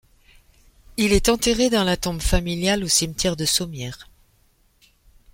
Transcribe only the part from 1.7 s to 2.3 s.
la tombe